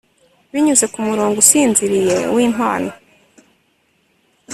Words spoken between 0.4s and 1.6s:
binyuze kumurongo